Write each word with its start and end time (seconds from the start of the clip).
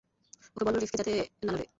ওকে 0.47 0.63
বলো, 0.67 0.77
রিফকে, 0.79 0.97
যাতে 0.99 1.13
না 1.43 1.49
লড়ে। 1.49 1.65